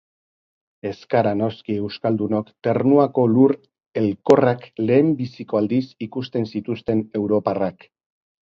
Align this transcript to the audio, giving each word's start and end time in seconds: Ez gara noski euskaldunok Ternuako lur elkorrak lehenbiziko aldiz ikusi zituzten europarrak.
Ez 0.91 1.01
gara 1.13 1.33
noski 1.41 1.75
euskaldunok 1.87 2.49
Ternuako 2.67 3.27
lur 3.35 3.55
elkorrak 4.03 4.67
lehenbiziko 4.89 5.63
aldiz 5.63 5.85
ikusi 6.09 6.45
zituzten 6.57 7.07
europarrak. 7.23 7.89